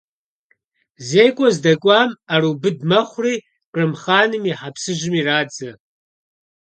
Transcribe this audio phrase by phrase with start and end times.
[1.07, 3.35] ЗекӀуэ здэкӀуам, Ӏэрыубыд мэхъури,
[3.71, 5.69] Кърым хъаным и хьэпсыжьым ирадзэ.